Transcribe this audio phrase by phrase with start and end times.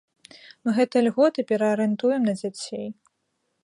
[0.63, 2.87] Мы гэтыя льготы пераарыентуем на дзяцей.